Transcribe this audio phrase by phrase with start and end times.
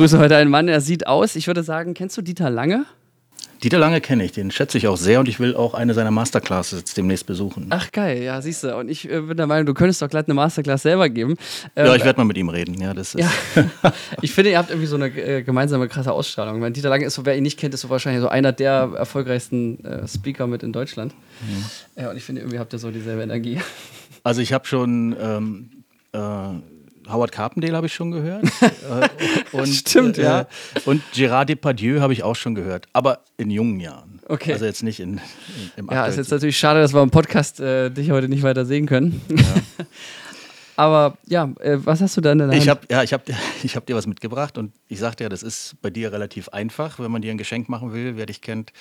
[0.00, 2.86] begrüße heute einen Mann, er sieht aus, ich würde sagen, kennst du Dieter Lange?
[3.62, 6.10] Dieter Lange kenne ich, den schätze ich auch sehr und ich will auch eine seiner
[6.10, 7.66] Masterclasses jetzt demnächst besuchen.
[7.68, 8.74] Ach geil, ja, siehst du.
[8.74, 11.36] Und ich äh, bin der Meinung, du könntest doch gleich eine Masterclass selber geben.
[11.76, 12.80] Ähm, ja, ich werde mal mit ihm reden.
[12.80, 13.30] Ja, das ist ja.
[14.22, 16.62] ich finde, ihr habt irgendwie so eine äh, gemeinsame krasse Ausstrahlung.
[16.62, 18.92] Weil Dieter Lange ist so, wer ihn nicht kennt, ist so wahrscheinlich so einer der
[18.96, 21.12] erfolgreichsten äh, Speaker mit in Deutschland.
[21.42, 22.02] Mhm.
[22.02, 23.60] Ja, und ich finde, irgendwie habt ihr so dieselbe Energie.
[24.24, 25.70] Also ich habe schon ähm,
[26.12, 26.18] äh,
[27.12, 28.44] Howard Carpendale habe ich schon gehört.
[28.90, 29.08] Äh,
[29.52, 30.46] und, Stimmt, äh, ja.
[30.84, 34.20] Und Gérard Depardieu habe ich auch schon gehört, aber in jungen Jahren.
[34.26, 34.52] Okay.
[34.52, 35.20] Also jetzt nicht in, in
[35.76, 38.64] im Ja, ist jetzt natürlich schade, dass wir im Podcast äh, dich heute nicht weiter
[38.64, 39.20] sehen können.
[39.28, 39.86] Ja.
[40.76, 43.22] aber ja, äh, was hast du da in der Ich habe ja, ich hab,
[43.62, 46.98] ich hab dir was mitgebracht und ich sagte ja, das ist bei dir relativ einfach,
[46.98, 48.72] wenn man dir ein Geschenk machen will, wer dich kennt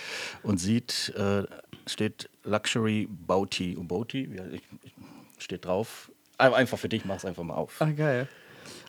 [0.43, 1.43] und sieht, äh,
[1.88, 3.75] steht Luxury Bounty.
[3.75, 4.30] Bounty,
[5.39, 7.75] steht drauf, Einfach für dich, mach es einfach mal auf.
[7.80, 8.27] Ah, geil.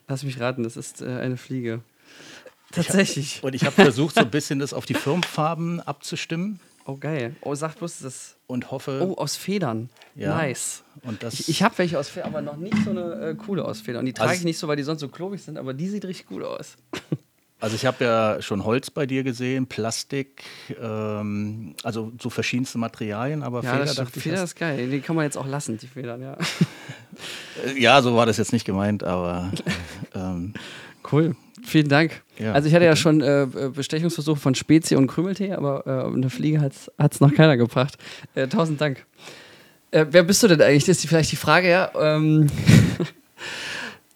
[0.08, 1.80] Lass mich raten, das ist äh, eine Fliege.
[2.72, 3.26] Tatsächlich.
[3.26, 6.60] Ich hab, und ich habe versucht, so ein bisschen das auf die Firmenfarben abzustimmen.
[6.86, 7.34] Oh, geil.
[7.42, 8.36] Oh, sag bloß das.
[8.46, 9.06] Und hoffe.
[9.06, 9.90] Oh, aus Federn.
[10.14, 10.36] Ja.
[10.36, 10.82] Nice.
[11.02, 13.64] Und das ich ich habe welche aus Federn, aber noch nicht so eine äh, coole
[13.64, 14.00] aus Federn.
[14.00, 15.88] Und die trage also ich nicht so, weil die sonst so klobig sind, aber die
[15.88, 16.76] sieht richtig gut aus.
[17.60, 20.44] Also ich habe ja schon Holz bei dir gesehen, Plastik,
[20.80, 25.14] ähm, also so verschiedenste Materialien, aber ja, Feder das dachte Feder ist geil, die kann
[25.14, 26.36] man jetzt auch lassen, die Federn, ja.
[27.76, 29.50] Ja, so war das jetzt nicht gemeint, aber
[30.14, 30.54] ähm,
[31.12, 31.36] cool.
[31.62, 32.22] Vielen Dank.
[32.38, 32.90] Ja, also ich hatte bitte.
[32.90, 36.72] ja schon äh, Bestechungsversuche von Spezie und Krümeltee, aber äh, eine Fliege hat
[37.12, 37.98] es noch keiner gebracht.
[38.34, 39.04] Äh, tausend Dank.
[39.90, 40.86] Äh, wer bist du denn eigentlich?
[40.86, 41.90] Das ist vielleicht die Frage, ja.
[41.94, 42.46] Ähm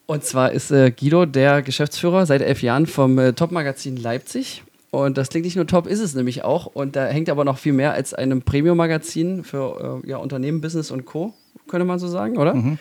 [0.07, 4.63] Und zwar ist äh, Guido der Geschäftsführer seit elf Jahren vom äh, Top-Magazin Leipzig.
[4.91, 6.67] Und das klingt nicht nur top, ist es nämlich auch.
[6.67, 10.91] Und da hängt aber noch viel mehr als einem Premium-Magazin für äh, ja, Unternehmen, Business
[10.91, 11.33] und Co.,
[11.67, 12.53] könnte man so sagen, oder?
[12.53, 12.77] Mhm.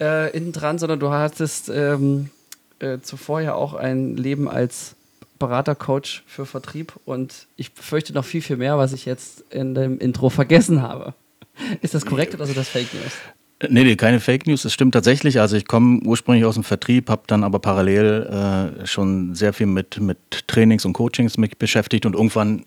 [0.00, 2.30] Äh, innen dran, sondern du hattest ähm,
[2.78, 4.96] äh, zuvor ja auch ein Leben als
[5.38, 6.94] Berater, Coach für Vertrieb.
[7.04, 11.14] Und ich fürchte noch viel, viel mehr, was ich jetzt in dem Intro vergessen habe.
[11.82, 13.12] Ist das korrekt oder ist das Fake News?
[13.68, 14.64] Nee, nee, keine Fake News.
[14.64, 15.40] Es stimmt tatsächlich.
[15.40, 19.66] Also ich komme ursprünglich aus dem Vertrieb, habe dann aber parallel äh, schon sehr viel
[19.66, 20.18] mit, mit
[20.48, 22.64] Trainings und Coachings mich beschäftigt und irgendwann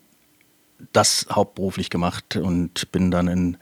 [0.94, 3.58] das hauptberuflich gemacht und bin dann in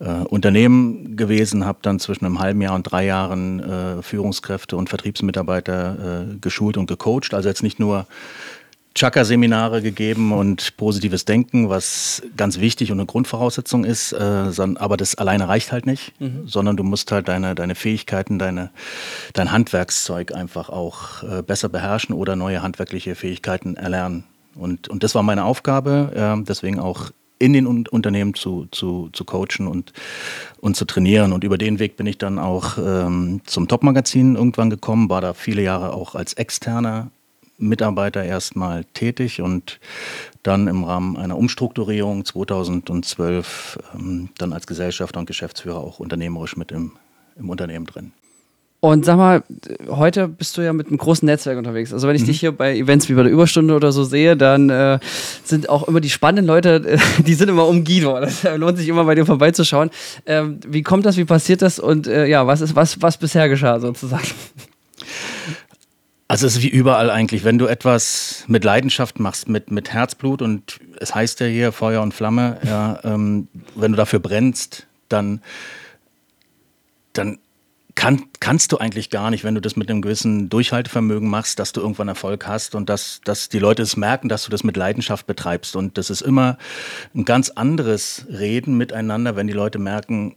[0.00, 4.88] äh, Unternehmen gewesen, habe dann zwischen einem halben Jahr und drei Jahren äh, Führungskräfte und
[4.88, 7.34] Vertriebsmitarbeiter äh, geschult und gecoacht.
[7.34, 8.06] Also jetzt nicht nur
[8.98, 14.12] Chakra-Seminare gegeben und positives Denken, was ganz wichtig und eine Grundvoraussetzung ist.
[14.12, 16.42] Äh, aber das alleine reicht halt nicht, mhm.
[16.46, 18.70] sondern du musst halt deine, deine Fähigkeiten, deine,
[19.34, 24.24] dein Handwerkszeug einfach auch äh, besser beherrschen oder neue handwerkliche Fähigkeiten erlernen.
[24.56, 29.24] Und, und das war meine Aufgabe, deswegen auch in den Un Unternehmen zu, zu, zu
[29.24, 29.92] coachen und,
[30.60, 31.32] und zu trainieren.
[31.32, 35.34] Und über den Weg bin ich dann auch ähm, zum Top-Magazin irgendwann gekommen, war da
[35.34, 37.12] viele Jahre auch als externer
[37.58, 39.80] Mitarbeiter erstmal tätig und
[40.42, 46.72] dann im Rahmen einer Umstrukturierung 2012 ähm, dann als Gesellschafter und Geschäftsführer auch unternehmerisch mit
[46.72, 46.92] im,
[47.36, 48.12] im Unternehmen drin.
[48.80, 49.42] Und sag mal,
[49.88, 51.92] heute bist du ja mit einem großen Netzwerk unterwegs.
[51.92, 52.26] Also wenn ich mhm.
[52.26, 55.00] dich hier bei Events wie bei der Überstunde oder so sehe, dann äh,
[55.42, 56.96] sind auch immer die spannenden Leute,
[57.26, 58.20] die sind immer um Guido.
[58.20, 59.90] Das lohnt sich immer bei dir vorbeizuschauen.
[60.26, 63.48] Ähm, wie kommt das, wie passiert das und äh, ja, was ist was, was bisher
[63.48, 64.28] geschah sozusagen?
[66.30, 70.42] Also es ist wie überall eigentlich, wenn du etwas mit Leidenschaft machst, mit, mit Herzblut
[70.42, 75.40] und es heißt ja hier Feuer und Flamme, ja, ähm, wenn du dafür brennst, dann,
[77.14, 77.38] dann
[77.94, 81.72] kann, kannst du eigentlich gar nicht, wenn du das mit einem gewissen Durchhaltevermögen machst, dass
[81.72, 84.76] du irgendwann Erfolg hast und dass, dass die Leute es merken, dass du das mit
[84.76, 85.76] Leidenschaft betreibst.
[85.76, 86.58] Und das ist immer
[87.14, 90.36] ein ganz anderes Reden miteinander, wenn die Leute merken,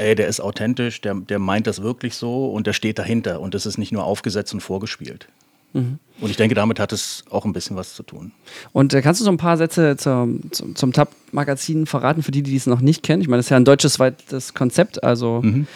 [0.00, 3.54] ey, der ist authentisch, der, der meint das wirklich so und der steht dahinter und
[3.54, 5.28] das ist nicht nur aufgesetzt und vorgespielt.
[5.72, 5.98] Mhm.
[6.20, 8.32] Und ich denke, damit hat es auch ein bisschen was zu tun.
[8.72, 12.42] Und äh, kannst du so ein paar Sätze zum, zum, zum Tab-Magazin verraten, für die,
[12.42, 13.22] die es noch nicht kennen?
[13.22, 15.66] Ich meine, das ist ja ein deutsches weites Konzept, also mhm.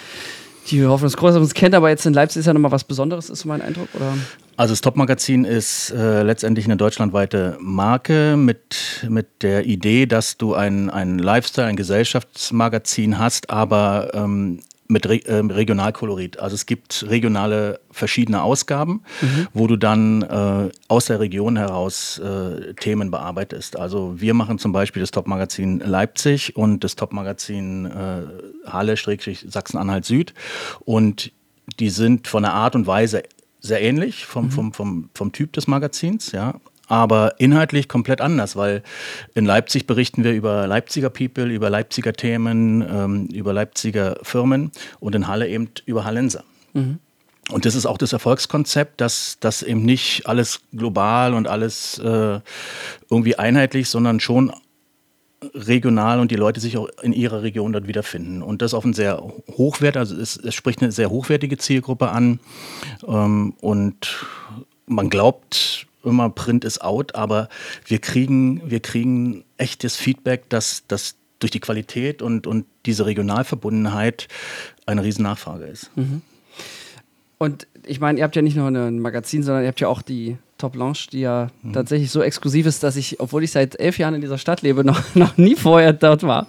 [0.71, 3.31] Die hoffen, dass Großes uns kennt, aber jetzt in Leipzig ist ja nochmal was Besonderes,
[3.31, 4.15] ist so mein Eindruck, oder?
[4.57, 10.55] Also das Top-Magazin ist äh, letztendlich eine deutschlandweite Marke mit, mit der Idee, dass du
[10.55, 16.39] ein, ein Lifestyle, ein Gesellschaftsmagazin hast, aber ähm, mit Re äh, Regionalkolorit.
[16.39, 19.49] Also es gibt regionale verschiedene Ausgaben, mhm.
[19.53, 23.79] wo du dann äh, aus der Region heraus äh, Themen bearbeitest.
[23.79, 30.35] Also wir machen zum Beispiel das Top-Magazin Leipzig und das Top-Magazin äh, Halle-Sachsen-Anhalt Süd.
[30.81, 31.33] Und
[31.79, 33.23] die sind von der Art und Weise
[33.61, 34.51] sehr ähnlich vom, mhm.
[34.51, 36.55] vom, vom, vom Typ des Magazins, ja.
[36.87, 38.83] Aber inhaltlich komplett anders, weil
[39.35, 44.71] in Leipzig berichten wir über Leipziger People, über Leipziger Themen, ähm, über Leipziger Firmen
[45.01, 46.45] und in Halle eben über Hallenser.
[46.75, 46.99] Mhm.
[47.51, 52.41] Und das ist auch das Erfolgskonzept, dass das eben nicht alles global und alles äh,
[53.11, 54.51] irgendwie einheitlich, sondern schon
[55.53, 58.43] regional und die Leute sich auch in ihrer Region dort wiederfinden.
[58.43, 62.41] Und das auf ein sehr hochwert, also es, es spricht eine sehr hochwertige Zielgruppe an.
[63.07, 64.25] Ähm, und
[64.87, 67.49] man glaubt immer, Print ist out, aber
[67.87, 74.29] wir kriegen, wir kriegen echtes Feedback, dass, dass durch die Qualität und, und diese Regionalverbundenheit
[74.87, 75.91] eine riesen Nachfrage ist.
[75.97, 76.23] Mhm.
[77.39, 80.03] Und ich meine, ihr habt ja nicht nur ein Magazin, sondern ihr habt ja auch
[80.03, 81.73] die Top Lounge, die ja mhm.
[81.73, 84.85] tatsächlich so exklusiv ist, dass ich, obwohl ich seit elf Jahren in dieser Stadt lebe,
[84.85, 86.47] noch, noch nie vorher dort war.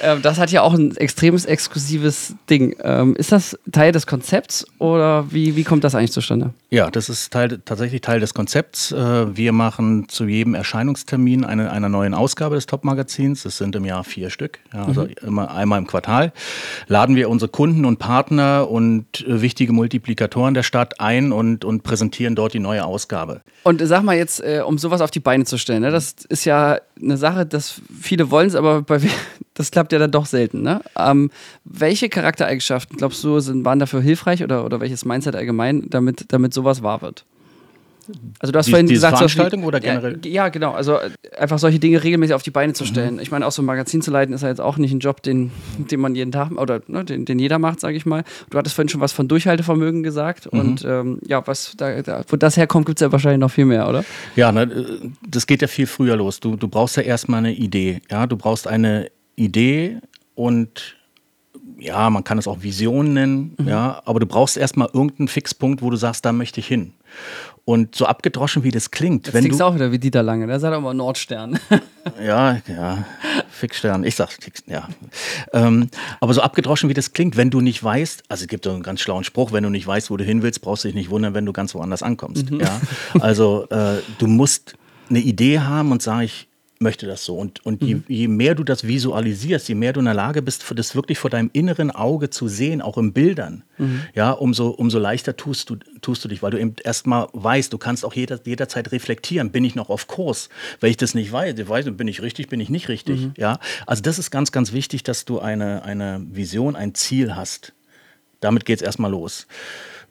[0.00, 2.76] Ähm, das hat ja auch ein extremes exklusives Ding.
[2.82, 6.54] Ähm, ist das Teil des Konzepts oder wie, wie kommt das eigentlich zustande?
[6.70, 8.92] Ja, das ist Teil, tatsächlich Teil des Konzepts.
[8.92, 13.42] Äh, wir machen zu jedem Erscheinungstermin eine, einer neuen Ausgabe des Top-Magazins.
[13.42, 15.14] Das sind im Jahr vier Stück, ja, also mhm.
[15.26, 16.32] immer einmal im Quartal.
[16.86, 21.82] Laden wir unsere Kunden und Partner und äh, wichtige Multiplikatoren der Stadt ein und, und
[21.82, 23.42] präsentieren dort die neue Ausgabe habe.
[23.64, 25.90] Und sag mal jetzt, äh, um sowas auf die Beine zu stellen, ne?
[25.90, 29.00] das ist ja eine Sache, dass viele wollen es, aber bei,
[29.54, 30.62] das klappt ja dann doch selten.
[30.62, 30.80] Ne?
[30.96, 31.30] Ähm,
[31.64, 36.54] welche Charaktereigenschaften, glaubst du, sind, waren dafür hilfreich oder, oder welches Mindset allgemein, damit, damit
[36.54, 37.24] sowas wahr wird?
[38.38, 40.18] Also du hast die, vorhin gesagt, Veranstaltung oder generell?
[40.24, 40.72] Ja, ja, genau.
[40.72, 43.14] Also äh, einfach solche Dinge regelmäßig auf die Beine zu stellen.
[43.14, 43.20] Mhm.
[43.20, 45.22] Ich meine, auch so ein Magazin zu leiten ist ja jetzt auch nicht ein Job,
[45.22, 48.24] den, den man jeden Tag oder ne, den, den jeder macht, sage ich mal.
[48.50, 50.60] Du hattest vorhin schon was von Durchhaltevermögen gesagt mhm.
[50.60, 53.64] und ähm, ja, was da, da, wo das herkommt, gibt es ja wahrscheinlich noch viel
[53.66, 54.04] mehr, oder?
[54.36, 54.86] Ja, ne,
[55.28, 56.40] das geht ja viel früher los.
[56.40, 58.00] Du, du brauchst ja erstmal eine Idee.
[58.10, 59.98] Ja, du brauchst eine Idee
[60.34, 60.96] und
[61.78, 63.68] ja, man kann es auch Vision nennen, mhm.
[63.68, 66.94] ja, aber du brauchst erstmal irgendeinen Fixpunkt, wo du sagst, da möchte ich hin.
[67.64, 69.28] Und so abgedroschen, wie das klingt.
[69.28, 71.60] Das klingt auch wieder wie Dieter Lange, der sagt aber Nordstern.
[72.24, 73.04] ja, ja,
[73.50, 74.30] Fixstern, ich sag
[74.66, 74.88] ja.
[75.52, 75.88] Ähm,
[76.20, 78.82] aber so abgedroschen, wie das klingt, wenn du nicht weißt, also es gibt so einen
[78.82, 81.10] ganz schlauen Spruch, wenn du nicht weißt, wo du hin willst, brauchst du dich nicht
[81.10, 82.50] wundern, wenn du ganz woanders ankommst.
[82.50, 82.60] Mhm.
[82.60, 82.80] Ja?
[83.20, 84.74] Also äh, du musst
[85.08, 86.48] eine Idee haben und sage ich,
[86.82, 87.36] möchte das so.
[87.36, 88.04] Und, und mhm.
[88.08, 91.18] je, je, mehr du das visualisierst, je mehr du in der Lage bist, das wirklich
[91.18, 94.02] vor deinem inneren Auge zu sehen, auch in Bildern, mhm.
[94.14, 97.78] ja, umso, umso leichter tust du, tust du dich, weil du eben erstmal weißt, du
[97.78, 100.48] kannst auch jeder, jederzeit reflektieren, bin ich noch auf Kurs?
[100.80, 103.34] Wenn ich das nicht weiß, weiß bin ich richtig, bin ich nicht richtig, mhm.
[103.36, 103.58] ja.
[103.86, 107.72] Also das ist ganz, ganz wichtig, dass du eine, eine Vision, ein Ziel hast.
[108.40, 109.46] Damit geht es erstmal los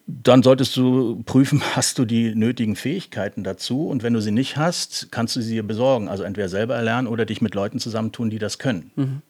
[0.07, 4.57] dann solltest du prüfen, hast du die nötigen Fähigkeiten dazu und wenn du sie nicht
[4.57, 6.07] hast, kannst du sie dir besorgen.
[6.07, 8.91] Also entweder selber erlernen oder dich mit Leuten zusammentun, die das können.
[8.95, 9.21] Mhm.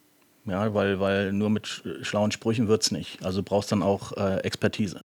[0.46, 3.24] Ja, weil, weil nur mit schlauen Sprüchen wird es nicht.
[3.24, 5.02] Also brauchst dann auch äh, Expertise.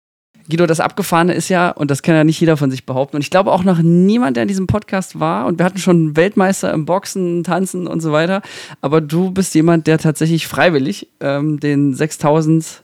[0.49, 3.21] Guido, das Abgefahrene ist ja, und das kann ja nicht jeder von sich behaupten, und
[3.21, 6.73] ich glaube auch noch niemand, der in diesem Podcast war, und wir hatten schon Weltmeister
[6.73, 8.41] im Boxen, Tanzen und so weiter,
[8.81, 12.83] aber du bist jemand, der tatsächlich freiwillig ähm, den 6000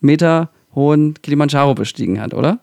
[0.00, 2.60] Meter hohen Kilimanjaro bestiegen hat, oder?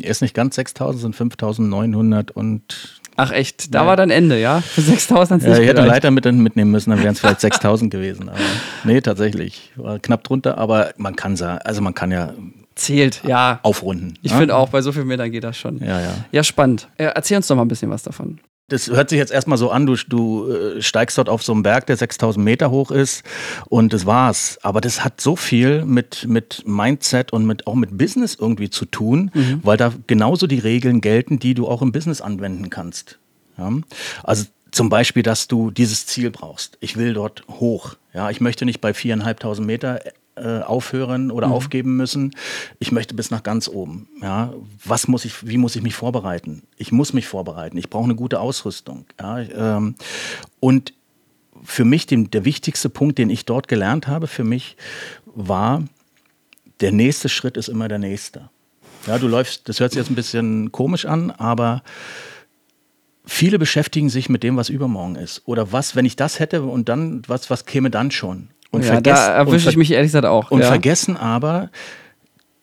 [0.00, 3.00] Er ist nicht ganz 6000, sind 5900 und.
[3.16, 3.86] Ach echt, da ja.
[3.86, 4.60] war dann Ende, ja?
[4.60, 8.30] Für 6000 ja, Ich hätte Leiter mit, mitnehmen müssen, dann wären es vielleicht 6000 gewesen.
[8.30, 8.38] Aber
[8.84, 9.72] nee, tatsächlich.
[9.76, 12.32] War knapp drunter, aber man kann sagen, also man kann ja.
[12.76, 13.60] Zählt, ja.
[13.62, 14.14] Aufrunden.
[14.22, 14.38] Ich ja?
[14.38, 15.78] finde auch, bei so viel Metern geht das schon.
[15.80, 16.14] Ja, ja.
[16.32, 16.88] Ja, spannend.
[16.96, 18.38] Äh, erzähl uns doch mal ein bisschen was davon
[18.70, 21.62] das hört sich jetzt erstmal so an, du, du äh, steigst dort auf so einen
[21.62, 23.22] Berg, der 6000 Meter hoch ist
[23.68, 24.58] und das war's.
[24.62, 28.84] Aber das hat so viel mit, mit Mindset und mit, auch mit Business irgendwie zu
[28.84, 29.60] tun, mhm.
[29.62, 33.18] weil da genauso die Regeln gelten, die du auch im Business anwenden kannst.
[33.58, 33.70] Ja?
[34.22, 36.78] Also zum Beispiel, dass du dieses Ziel brauchst.
[36.80, 37.96] Ich will dort hoch.
[38.14, 40.00] Ja, ich möchte nicht bei viereinhalbtausend Meter
[40.40, 41.52] äh, aufhören oder mhm.
[41.52, 42.34] aufgeben müssen.
[42.78, 44.08] Ich möchte bis nach ganz oben.
[44.22, 44.52] Ja,
[44.84, 46.62] was muss ich, wie muss ich mich vorbereiten?
[46.76, 47.76] Ich muss mich vorbereiten.
[47.76, 49.04] Ich brauche eine gute Ausrüstung.
[49.20, 49.94] Ja, ähm,
[50.60, 50.94] und
[51.62, 54.76] für mich den, der wichtigste Punkt, den ich dort gelernt habe, für mich
[55.26, 55.84] war,
[56.80, 58.48] der nächste Schritt ist immer der nächste.
[59.06, 61.82] Ja, du läufst, das hört sich jetzt ein bisschen komisch an, aber
[63.24, 65.42] viele beschäftigen sich mit dem, was übermorgen ist.
[65.46, 68.48] Oder was, wenn ich das hätte und dann, was, was käme dann schon?
[68.70, 70.50] Und ja, da erwische ich mich ehrlich gesagt auch.
[70.50, 70.68] Und ja.
[70.68, 71.70] vergessen aber,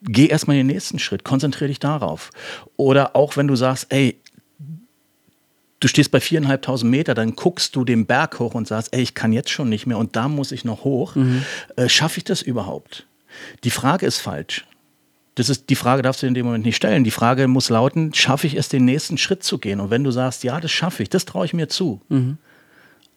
[0.01, 2.29] geh erstmal den nächsten Schritt, konzentriere dich darauf.
[2.77, 4.19] Oder auch wenn du sagst, ey,
[5.79, 9.13] du stehst bei viereinhalbtausend Meter, dann guckst du den Berg hoch und sagst, ey, ich
[9.13, 11.15] kann jetzt schon nicht mehr und da muss ich noch hoch.
[11.15, 11.43] Mhm.
[11.75, 13.05] Äh, Schaffe ich das überhaupt?
[13.63, 14.65] Die Frage ist falsch.
[15.35, 17.03] Das ist, die Frage darfst du in dem Moment nicht stellen.
[17.03, 19.79] Die Frage muss lauten, schaffe ich es, den nächsten Schritt zu gehen?
[19.79, 22.37] Und wenn du sagst, ja, das schaffe ich, das traue ich mir zu, mhm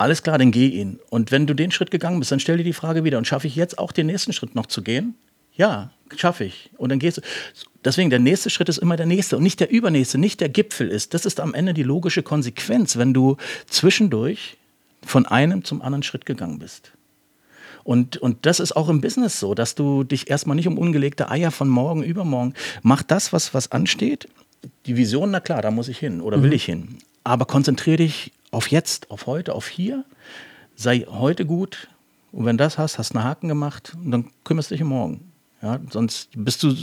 [0.00, 0.98] alles klar, dann geh ihn.
[1.10, 3.46] Und wenn du den Schritt gegangen bist, dann stell dir die Frage wieder, und schaffe
[3.46, 5.14] ich jetzt auch den nächsten Schritt noch zu gehen?
[5.54, 6.70] Ja, schaffe ich.
[6.78, 7.22] Und dann gehst du.
[7.84, 10.88] Deswegen, der nächste Schritt ist immer der nächste und nicht der übernächste, nicht der Gipfel
[10.88, 11.12] ist.
[11.12, 14.56] Das ist am Ende die logische Konsequenz, wenn du zwischendurch
[15.04, 16.92] von einem zum anderen Schritt gegangen bist.
[17.84, 21.30] Und, und das ist auch im Business so, dass du dich erstmal nicht um ungelegte
[21.30, 24.28] Eier von morgen, übermorgen, mach das, was, was ansteht.
[24.86, 26.56] Die Vision, na klar, da muss ich hin oder will mhm.
[26.56, 26.98] ich hin.
[27.22, 30.04] Aber konzentriere dich auf jetzt, auf heute, auf hier.
[30.74, 31.88] Sei heute gut.
[32.32, 34.88] Und wenn das hast, hast du einen Haken gemacht und dann kümmerst du dich um
[34.88, 35.30] morgen.
[35.62, 36.74] Ja, sonst bist du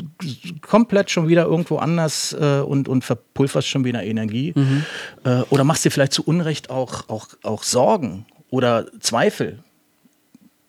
[0.62, 4.54] komplett schon wieder irgendwo anders äh, und, und verpulverst schon wieder Energie.
[4.56, 4.86] Mhm.
[5.24, 9.64] Äh, oder machst dir vielleicht zu Unrecht auch, auch, auch Sorgen oder Zweifel.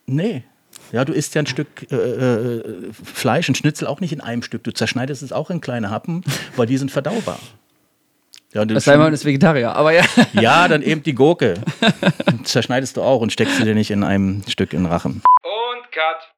[0.07, 0.43] Nee.
[0.91, 4.43] Ja, du isst ja ein Stück äh, äh Fleisch, ein Schnitzel auch nicht in einem
[4.43, 4.65] Stück.
[4.65, 6.23] Du zerschneidest es auch in kleine Happen,
[6.57, 7.39] weil die sind verdaubar.
[8.55, 10.03] Ja, das sei man ist Vegetarier, aber ja.
[10.33, 11.55] Ja, dann eben die Gurke.
[12.45, 15.23] Zerschneidest du auch und steckst sie dir nicht in einem Stück in den Rachen.
[15.43, 16.38] Und Cut.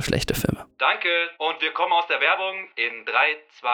[0.03, 0.65] schlechte Filme.
[0.77, 3.11] Danke und wir kommen aus der Werbung in 3,
[3.59, 3.69] 2,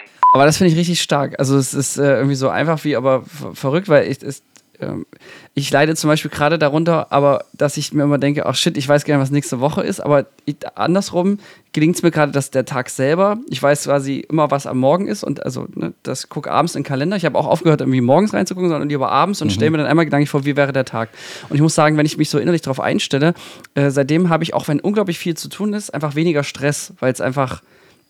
[0.00, 0.10] 1.
[0.32, 1.38] Aber das finde ich richtig stark.
[1.38, 4.42] Also es ist äh, irgendwie so einfach wie, aber verrückt, weil ich, es,
[4.80, 5.06] ähm,
[5.54, 8.88] ich leide zum Beispiel gerade darunter, aber dass ich mir immer denke, ach shit, ich
[8.88, 11.38] weiß nicht, was nächste Woche ist, aber ich, andersrum
[11.72, 15.08] gelingt es mir gerade, dass der Tag selber, ich weiß quasi immer, was am Morgen
[15.08, 17.16] ist und also ne, das gucke abends in den Kalender.
[17.16, 19.52] Ich habe auch aufgehört, irgendwie morgens reinzugucken, sondern lieber abends und mhm.
[19.52, 21.10] stelle mir dann einmal gedanklich vor, wie wäre der Tag.
[21.48, 23.34] Und ich muss sagen, wenn ich mich so innerlich darauf einstelle,
[23.74, 27.12] äh, seitdem habe ich, auch wenn unglaublich viel zu tun ist, einfach weniger Stress, weil
[27.12, 27.62] es einfach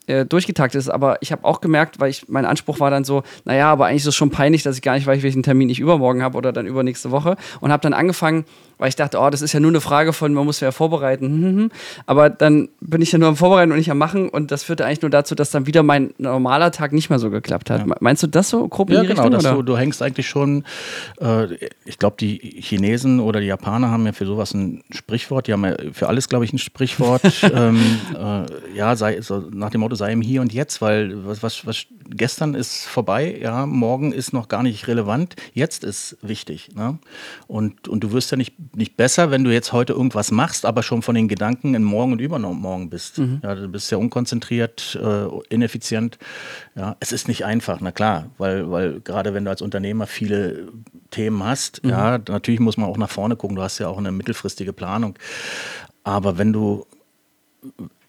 [0.06, 0.88] äh, durchgetaktet ist.
[0.88, 4.02] Aber ich habe auch gemerkt, weil ich, mein Anspruch war dann so, naja, aber eigentlich
[4.02, 6.52] ist es schon peinlich, dass ich gar nicht weiß, welchen Termin ich übermorgen habe oder
[6.52, 7.36] dann übernächste Woche.
[7.60, 8.44] Und habe dann angefangen,
[8.78, 11.26] weil ich dachte, oh, das ist ja nur eine Frage von, man muss ja vorbereiten.
[11.26, 11.70] Hm, hm, hm.
[12.06, 14.84] Aber dann bin ich ja nur am Vorbereiten und nicht am Machen und das führte
[14.84, 17.86] eigentlich nur dazu, dass dann wieder mein normaler Tag nicht mehr so geklappt hat.
[17.86, 17.94] Ja.
[18.00, 19.56] Meinst du das so grob in ja, die genau, Richtung?
[19.56, 20.64] Du, du hängst eigentlich schon,
[21.20, 21.54] äh,
[21.84, 25.64] ich glaube, die Chinesen oder die Japaner haben ja für sowas ein Sprichwort, die haben
[25.64, 27.22] ja für alles, glaube ich, ein Sprichwort.
[27.42, 27.80] ähm,
[28.14, 31.66] äh, ja, sei, so nach dem Motto, sei im Hier und Jetzt, weil was, was,
[31.66, 36.70] was gestern ist vorbei, ja, morgen ist noch gar nicht relevant, jetzt ist wichtig.
[36.74, 36.98] Ne?
[37.46, 40.82] Und, und du wirst ja nicht nicht besser, wenn du jetzt heute irgendwas machst, aber
[40.82, 43.18] schon von den Gedanken in morgen und übermorgen bist.
[43.18, 43.40] Mhm.
[43.42, 46.18] Ja, du bist ja unkonzentriert, äh, ineffizient.
[46.74, 50.68] Ja, es ist nicht einfach, na klar, weil, weil gerade wenn du als Unternehmer viele
[51.10, 51.90] Themen hast, mhm.
[51.90, 53.56] ja, natürlich muss man auch nach vorne gucken.
[53.56, 55.18] Du hast ja auch eine mittelfristige Planung.
[56.04, 56.86] Aber wenn du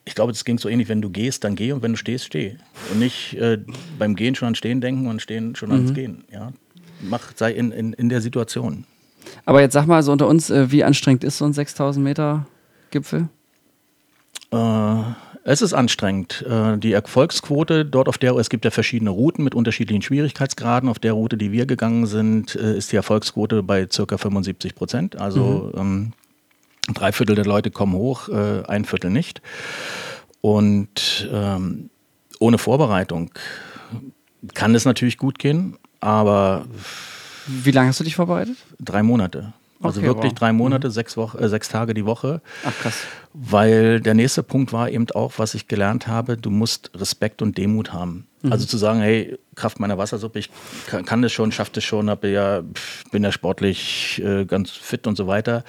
[0.08, 2.26] ich glaube, das ging so ähnlich, wenn du gehst, dann geh und wenn du stehst,
[2.26, 2.56] steh.
[2.92, 3.60] Und nicht äh,
[4.00, 5.76] beim Gehen schon an Stehen denken und Stehen schon mhm.
[5.76, 6.24] ans Gehen.
[6.32, 6.54] Ja?
[7.02, 8.86] Mach, sei in, in, in der Situation.
[9.48, 12.46] Aber jetzt sag mal so unter uns, äh, wie anstrengend ist so ein 6000 Meter
[12.92, 13.30] Gipfel?
[14.52, 14.98] Äh,
[15.46, 16.46] es ist anstrengend.
[16.46, 20.90] Äh, die Erfolgsquote dort auf der, es gibt ja verschiedene Routen mit unterschiedlichen Schwierigkeitsgraden.
[20.90, 24.18] Auf der Route, die wir gegangen sind, ist die Erfolgsquote bei ca.
[24.18, 25.16] 75 Prozent.
[25.16, 25.80] Also mhm.
[25.80, 26.14] ähm,
[26.94, 29.42] drei Viertel der Leute kommen hoch, äh, ein Viertel nicht.
[30.42, 31.90] Und ähm,
[32.40, 33.32] ohne Vorbereitung
[34.54, 36.66] kann es natürlich gut gehen, aber
[37.48, 38.58] wie lange hast du dich vorbereitet?
[38.80, 39.54] Drei Monate.
[39.82, 40.40] Also okay, wirklich wow.
[40.40, 40.92] drei Monate, mhm.
[40.92, 42.42] sechs, Woche, äh, sechs Tage die Woche.
[42.66, 43.04] Ach krass.
[43.34, 47.58] Weil der nächste Punkt war eben auch, was ich gelernt habe, du musst Respekt und
[47.58, 48.26] Demut haben.
[48.42, 48.52] Mhm.
[48.52, 50.50] Also zu sagen, hey, Kraft meiner Wassersuppe, ich
[50.88, 52.64] kann, kann das schon, schaffe das schon, hab ja,
[53.12, 55.64] bin ja sportlich äh, ganz fit und so weiter.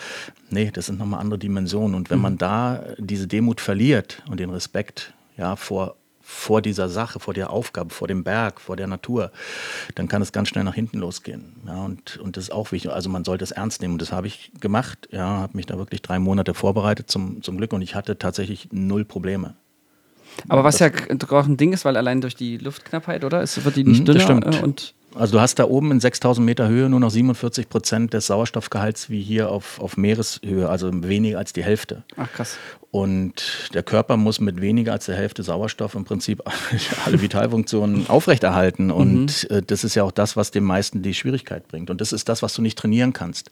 [0.49, 1.95] Nee, das sind nochmal andere Dimensionen.
[1.95, 2.23] Und wenn mhm.
[2.23, 5.97] man da diese Demut verliert und den Respekt ja, vor
[6.31, 9.33] vor dieser Sache, vor der Aufgabe, vor dem Berg, vor der Natur,
[9.95, 11.57] dann kann es ganz schnell nach hinten losgehen.
[11.67, 12.93] Ja, und, und das ist auch wichtig.
[12.93, 13.95] Also man sollte es ernst nehmen.
[13.95, 15.09] Und das habe ich gemacht.
[15.11, 18.69] Ja, habe mich da wirklich drei Monate vorbereitet zum, zum Glück und ich hatte tatsächlich
[18.73, 19.55] null Probleme.
[20.49, 23.43] Aber was das ja auch ein Ding ist, weil allein durch die Luftknappheit, oder?
[23.43, 26.69] Es wird die nicht mhm, dünner und also du hast da oben in 6000 Meter
[26.69, 31.53] Höhe nur noch 47 Prozent des Sauerstoffgehalts wie hier auf, auf Meereshöhe, also weniger als
[31.53, 32.03] die Hälfte.
[32.17, 32.57] Ach krass.
[32.91, 36.43] Und der Körper muss mit weniger als der Hälfte Sauerstoff im Prinzip
[37.05, 38.91] alle Vitalfunktionen aufrechterhalten.
[38.91, 39.67] Und mhm.
[39.67, 41.91] Das ist ja auch das, was dem meisten die Schwierigkeit bringt.
[41.91, 43.51] Und das ist das, was du nicht trainieren kannst.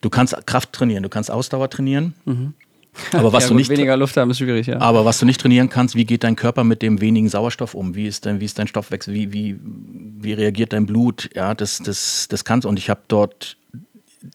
[0.00, 2.14] Du kannst Kraft trainieren, du kannst Ausdauer trainieren.
[2.24, 2.54] Mhm.
[3.12, 4.80] Aber was ja, du nicht weniger Luft haben ist schwierig, ja.
[4.80, 7.94] Aber was du nicht trainieren kannst, wie geht dein Körper mit dem wenigen Sauerstoff um?
[7.94, 9.14] Wie ist dein, wie ist dein Stoffwechsel?
[9.14, 11.30] Wie, wie, wie reagiert dein Blut?
[11.34, 13.56] Ja, das, das, das kannst und ich habe dort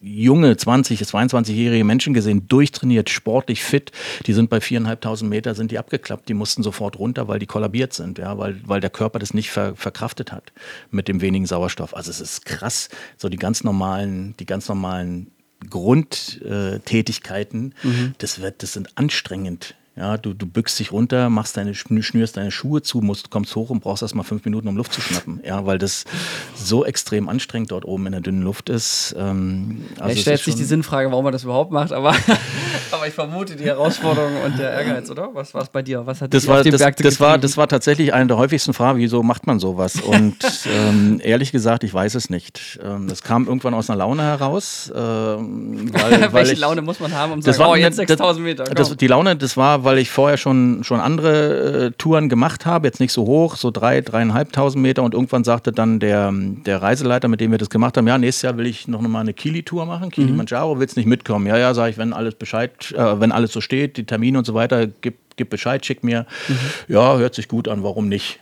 [0.02, 3.92] junge 20, 22-jährige Menschen gesehen, durchtrainiert, sportlich fit.
[4.26, 6.28] Die sind bei 4.500 Meter sind die abgeklappt.
[6.28, 9.50] Die mussten sofort runter, weil die kollabiert sind, ja, weil, weil der Körper das nicht
[9.50, 10.52] ver, verkraftet hat
[10.90, 11.96] mit dem wenigen Sauerstoff.
[11.96, 15.32] Also es ist krass, so die ganz normalen, die ganz normalen
[15.68, 18.14] Grundtätigkeiten, mhm.
[18.18, 19.74] das, wird, das sind anstrengend.
[20.00, 23.68] Ja, du, du bückst dich runter, machst deine, schnürst deine Schuhe zu, musst, kommst hoch
[23.68, 25.40] und brauchst erst mal fünf Minuten, um Luft zu schnappen.
[25.44, 26.06] Ja, weil das
[26.54, 29.14] so extrem anstrengend dort oben in der dünnen Luft ist.
[29.18, 32.14] Ähm, also ja, ich stelle jetzt nicht die Sinnfrage, warum man das überhaupt macht, aber,
[32.92, 35.28] aber ich vermute die Herausforderung und der Ehrgeiz, oder?
[35.34, 36.06] Was war es bei dir?
[36.06, 39.22] Was hat das, war, das, das, war, das war tatsächlich eine der häufigsten Fragen, wieso
[39.22, 39.96] macht man sowas?
[40.00, 40.38] Und
[40.88, 42.80] ähm, ehrlich gesagt, ich weiß es nicht.
[42.82, 44.90] Ähm, das kam irgendwann aus einer Laune heraus.
[44.96, 48.42] Ähm, weil, Welche ich, Laune muss man haben, um zu sagen, war, oh, jetzt 6000
[48.42, 48.64] Meter?
[48.64, 52.86] Das, die Laune, das war, weil ich vorher schon, schon andere äh, Touren gemacht habe,
[52.86, 57.26] jetzt nicht so hoch, so drei, dreieinhalbtausend Meter und irgendwann sagte dann der, der Reiseleiter,
[57.26, 59.86] mit dem wir das gemacht haben, ja, nächstes Jahr will ich noch mal eine Kili-Tour
[59.86, 60.78] machen, Kilimanjaro, mhm.
[60.78, 61.44] willst nicht mitkommen?
[61.48, 64.44] Ja, ja, sage ich, wenn alles Bescheid, äh, wenn alles so steht, die Termine und
[64.44, 66.24] so weiter, gib, gib Bescheid, schick mir.
[66.46, 66.54] Mhm.
[66.86, 68.38] Ja, hört sich gut an, warum nicht?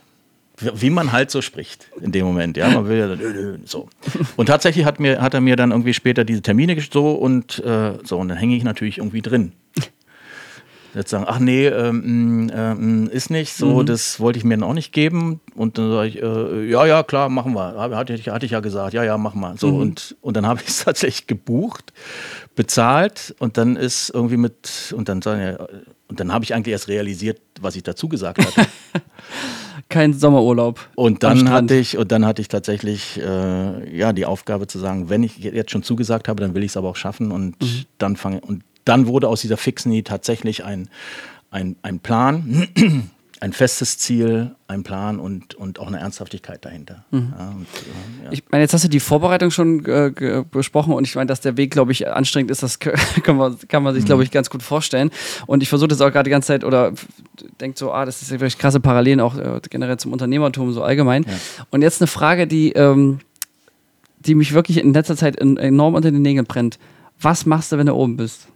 [0.74, 2.56] wie man halt so spricht in dem Moment.
[2.56, 3.88] Ja, man will ja dann so.
[4.36, 7.92] Und tatsächlich hat, mir, hat er mir dann irgendwie später diese Termine so und äh,
[8.02, 9.52] so und dann hänge ich natürlich irgendwie drin
[10.94, 13.86] jetzt sagen, ach nee, ähm, ähm, ist nicht so, mhm.
[13.86, 15.40] das wollte ich mir dann auch nicht geben.
[15.54, 17.74] Und dann sage ich, äh, ja, ja, klar, machen wir.
[17.76, 19.56] Hatte ich, hatte ich ja gesagt, ja, ja, machen wir.
[19.56, 19.80] So, mhm.
[19.80, 21.92] und, und dann habe ich es tatsächlich gebucht,
[22.54, 25.18] bezahlt und dann ist irgendwie mit, und dann,
[26.08, 28.68] und dann habe ich eigentlich erst realisiert, was ich dazu gesagt hatte.
[29.88, 30.80] Kein Sommerurlaub.
[30.96, 35.08] Und dann hatte ich, und dann hatte ich tatsächlich äh, ja, die Aufgabe zu sagen,
[35.08, 37.84] wenn ich jetzt schon zugesagt habe, dann will ich es aber auch schaffen und mhm.
[37.96, 40.88] dann fange und dann wurde aus dieser fixen Idee tatsächlich ein,
[41.50, 42.68] ein, ein Plan,
[43.40, 47.04] ein festes Ziel, ein Plan und, und auch eine Ernsthaftigkeit dahinter.
[47.10, 47.34] Mhm.
[47.38, 48.32] Ja, und, äh, ja.
[48.32, 51.56] Ich meine, jetzt hast du die Vorbereitung schon äh, besprochen und ich meine, dass der
[51.56, 52.78] Weg, glaube ich, anstrengend ist, das
[53.22, 54.34] kann man, kann man sich, glaube ich, mhm.
[54.34, 55.10] ganz gut vorstellen.
[55.46, 56.92] Und ich versuche das auch gerade die ganze Zeit oder
[57.60, 60.82] denkt so, ah, das ist ja wirklich krasse Parallelen auch äh, generell zum Unternehmertum so
[60.82, 61.24] allgemein.
[61.24, 61.34] Ja.
[61.70, 63.20] Und jetzt eine Frage, die, ähm,
[64.18, 66.78] die mich wirklich in letzter Zeit enorm unter den Nägeln brennt.
[67.20, 68.48] Was machst du, wenn du oben bist?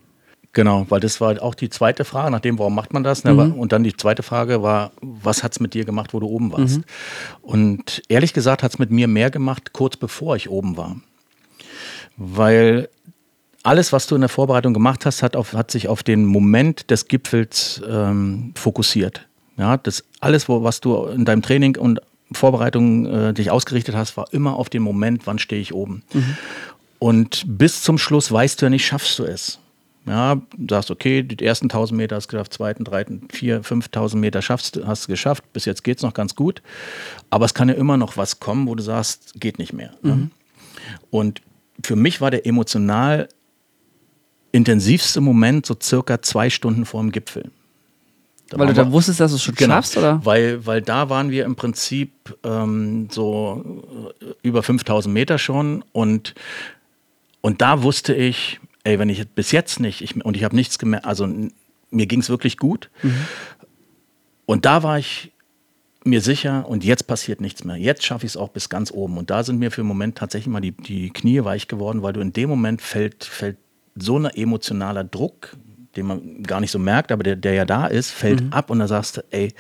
[0.54, 3.25] Genau, weil das war auch die zweite Frage, nachdem, warum macht man das?
[3.25, 3.32] Ne?
[3.32, 3.54] Mhm.
[3.54, 6.52] Und dann die zweite Frage war, was hat es mit dir gemacht, wo du oben
[6.52, 6.78] warst?
[6.78, 6.84] Mhm.
[7.41, 10.97] Und ehrlich gesagt hat es mit mir mehr gemacht, kurz bevor ich oben war.
[12.19, 12.91] Weil
[13.62, 16.91] alles, was du in der Vorbereitung gemacht hast, hat, auf, hat sich auf den Moment
[16.91, 19.26] des Gipfels ähm, fokussiert.
[19.56, 22.00] Ja, das alles, wo, was du in deinem Training und
[22.32, 26.02] Vorbereitung äh, dich ausgerichtet hast, war immer auf den Moment, wann stehe ich oben.
[26.12, 26.36] Mhm.
[26.99, 29.58] Und bis zum Schluss weißt du ja nicht, schaffst du es.
[30.04, 34.43] Ja, sagst, okay, die ersten 1000 Meter hast du geschafft, zweiten, dritten, vier, 5000 Meter
[34.43, 35.52] schaffst, hast du geschafft.
[35.52, 36.60] Bis jetzt geht es noch ganz gut.
[37.30, 39.93] Aber es kann ja immer noch was kommen, wo du sagst, geht nicht mehr.
[40.02, 40.15] Ne?
[40.15, 40.30] Mhm.
[41.10, 41.43] Und
[41.84, 43.28] für mich war der emotional
[44.50, 47.50] intensivste Moment so circa zwei Stunden vor dem Gipfel.
[48.50, 50.21] Da weil du da wusstest, dass du es schon genau, schaffst, oder?
[50.25, 52.12] Weil, weil da waren wir im Prinzip
[52.45, 53.82] ähm, so
[54.21, 56.34] äh, über 5000 Meter schon und,
[57.41, 60.78] und da wusste ich, ey, wenn ich bis jetzt nicht, ich, und ich habe nichts
[60.78, 61.28] gemerkt, also
[61.90, 62.90] mir ging es wirklich gut.
[63.02, 63.26] Mhm.
[64.47, 65.32] Und da war ich
[66.04, 67.76] mir sicher, und jetzt passiert nichts mehr.
[67.76, 69.18] Jetzt schaffe ich es auch bis ganz oben.
[69.18, 72.12] Und da sind mir für den Moment tatsächlich mal die, die Knie weich geworden, weil
[72.12, 73.58] du in dem Moment fällt, fällt
[73.95, 75.56] so ein emotionaler Druck,
[75.97, 78.52] den man gar nicht so merkt, aber der, der ja da ist, fällt mhm.
[78.52, 79.52] ab und da sagst du, ey,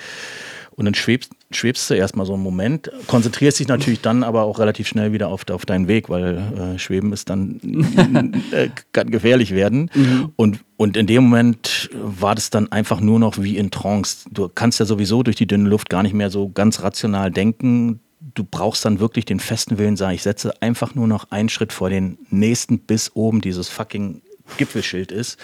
[0.76, 4.58] und dann schwebst, schwebst du erstmal so einen Moment, konzentrierst dich natürlich dann aber auch
[4.58, 7.60] relativ schnell wieder auf, auf deinen Weg, weil äh, Schweben ist dann
[8.52, 9.90] äh, kann gefährlich werden.
[9.94, 10.32] Mhm.
[10.36, 14.28] Und, und in dem Moment war das dann einfach nur noch wie in Trance.
[14.30, 18.00] Du kannst ja sowieso durch die dünne Luft gar nicht mehr so ganz rational denken.
[18.34, 21.72] Du brauchst dann wirklich den festen Willen, sagen, ich setze einfach nur noch einen Schritt
[21.72, 24.22] vor den nächsten bis oben dieses fucking
[24.56, 25.38] Gipfelschild ist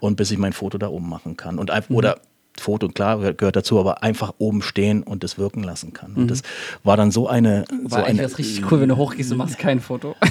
[0.00, 1.58] und bis ich mein Foto da oben machen kann.
[1.58, 1.96] Und, mhm.
[1.96, 2.20] oder
[2.58, 6.14] Foto, klar, gehört dazu, aber einfach oben stehen und es wirken lassen kann.
[6.14, 6.28] Und mhm.
[6.28, 6.42] das
[6.84, 7.64] war dann so eine.
[7.84, 10.14] War so eigentlich eine, richtig cool, wenn du hochgehst und machst kein Foto.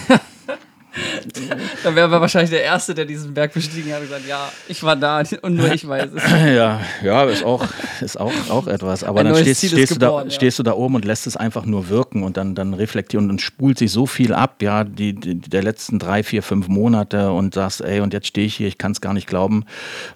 [1.83, 4.95] Dann wäre wahrscheinlich der Erste, der diesen Berg bestiegen hat und gesagt, ja, ich war
[4.95, 6.23] da und nur ich weiß es.
[6.49, 7.65] Ja, ja, ist auch,
[8.01, 9.03] ist auch, auch etwas.
[9.03, 10.29] Aber Ein dann stehst, stehst, du da, ja.
[10.29, 13.41] stehst du da oben und lässt es einfach nur wirken und dann, dann reflektieren und
[13.41, 17.53] spult sich so viel ab, ja, die, die der letzten drei, vier, fünf Monate und
[17.53, 19.65] sagst, ey, und jetzt stehe ich hier, ich kann es gar nicht glauben.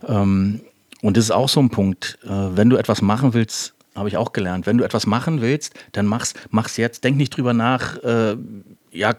[0.08, 0.62] Ähm,
[1.04, 2.18] und das ist auch so ein Punkt.
[2.24, 4.66] Äh, wenn du etwas machen willst, habe ich auch gelernt.
[4.66, 7.04] Wenn du etwas machen willst, dann mach's, mach's jetzt.
[7.04, 8.38] Denk nicht drüber nach, äh,
[8.92, 9.14] ja,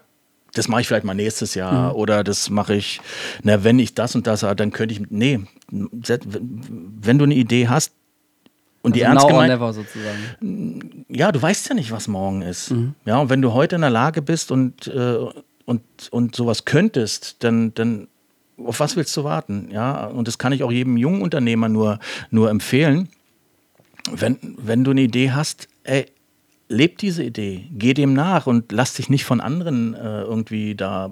[0.55, 1.97] das mache ich vielleicht mal nächstes Jahr mhm.
[1.97, 3.01] oder das mache ich,
[3.43, 7.69] na, wenn ich das und das habe, dann könnte ich, nee, wenn du eine Idee
[7.69, 7.93] hast
[8.81, 11.05] und also die ernst gemeint, never sozusagen.
[11.09, 12.71] Ja, du weißt ja nicht, was morgen ist.
[12.71, 12.95] Mhm.
[13.05, 15.19] Ja, und wenn du heute in der Lage bist und, äh,
[15.67, 18.09] und, und sowas könntest, dann, dann
[18.59, 19.69] auf was willst du warten?
[19.71, 21.99] Ja, und das kann ich auch jedem jungen Unternehmer nur,
[22.31, 23.09] nur empfehlen.
[24.11, 26.07] Wenn, wenn du eine Idee hast, ey,
[26.69, 31.11] leb diese Idee, geh dem nach und lass dich nicht von anderen äh, irgendwie da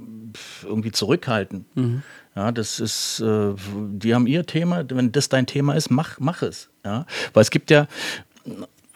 [0.63, 1.67] irgendwie zurückhalten.
[1.75, 2.03] Mhm.
[2.35, 4.85] Ja, das ist, äh, die haben ihr Thema.
[4.89, 6.71] Wenn das dein Thema ist, mach, mach es.
[6.85, 7.87] Ja, weil es gibt ja,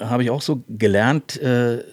[0.01, 1.85] habe ich auch so gelernt, äh,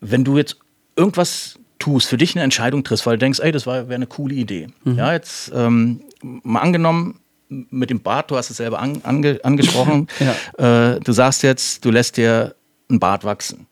[0.00, 0.56] wenn du jetzt
[0.96, 4.34] irgendwas tust, für dich eine Entscheidung triffst, weil du denkst, ey, das wäre eine coole
[4.34, 4.68] Idee.
[4.84, 4.96] Mhm.
[4.96, 10.08] Ja, jetzt ähm, mal angenommen, mit dem Bart, du hast es selber an, ange, angesprochen,
[10.58, 10.94] ja.
[10.94, 12.54] äh, du sagst jetzt, du lässt dir
[12.90, 13.66] ein Bart wachsen.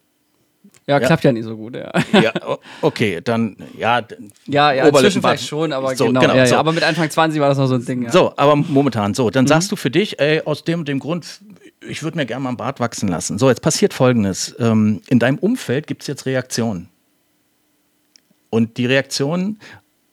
[0.88, 1.90] Ja, klappt ja nicht so gut, ja.
[2.20, 2.32] ja
[2.80, 4.02] okay, dann, ja.
[4.46, 6.20] Ja, ja, inzwischen vielleicht schon, aber so, genau.
[6.20, 6.56] genau ja, so.
[6.56, 8.12] Aber mit Anfang 20 war das noch so ein Ding, ja.
[8.12, 9.30] So, aber momentan so.
[9.30, 9.48] Dann mhm.
[9.48, 11.40] sagst du für dich, ey, aus dem dem Grund,
[11.88, 13.36] ich würde mir gerne mal ein Bart wachsen lassen.
[13.36, 14.54] So, jetzt passiert Folgendes.
[14.60, 16.88] Ähm, in deinem Umfeld gibt es jetzt Reaktionen.
[18.56, 19.58] Und die Reaktionen